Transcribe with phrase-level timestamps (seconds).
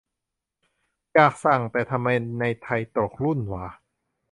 [1.13, 2.07] อยากสั่ง แต่ทำไม
[2.39, 3.65] ในไทยตกรุ่นหว่า